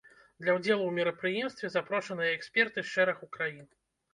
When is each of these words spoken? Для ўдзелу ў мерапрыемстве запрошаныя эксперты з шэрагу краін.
Для 0.43 0.53
ўдзелу 0.55 0.83
ў 0.85 0.95
мерапрыемстве 0.99 1.71
запрошаныя 1.75 2.33
эксперты 2.39 2.77
з 2.83 2.89
шэрагу 2.97 3.31
краін. 3.37 3.65